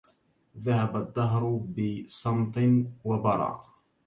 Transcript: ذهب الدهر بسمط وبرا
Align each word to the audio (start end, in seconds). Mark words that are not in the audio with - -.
ذهب 0.57 0.95
الدهر 0.97 1.59
بسمط 1.77 2.57
وبرا 3.03 3.61